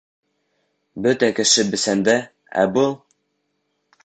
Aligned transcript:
Бөтә 1.07 1.29
кеше 1.41 1.67
бесәндә, 1.75 2.17
ә 2.63 2.67
был... 2.79 2.91